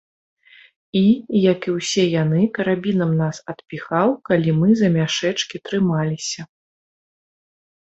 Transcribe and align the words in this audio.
І, 1.01 1.01
як 1.51 1.59
і 1.69 1.73
ўсе 1.79 2.05
яны, 2.23 2.41
карабінам 2.55 3.11
нас 3.21 3.37
адпіхаў, 3.55 4.07
калі 4.31 4.57
мы 4.63 4.69
за 4.81 4.89
мяшэчкі 4.97 5.57
трымаліся. 5.69 6.41